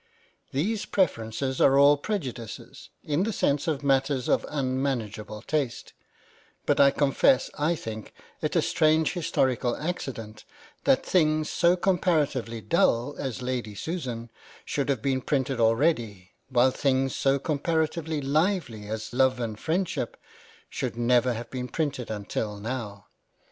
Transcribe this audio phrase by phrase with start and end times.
[0.51, 5.93] These preferences are all prejudices, in the sense of matters of unmanageable taste;
[6.65, 8.11] but I confess I think
[8.41, 10.43] it a strange historical accident
[10.85, 14.31] that things so comparatively dull as" Lady Susan"
[14.65, 20.17] should have been printed already, while things so comparatively lively as" Love and Freindship"
[20.77, 23.05] should never have been printed until now.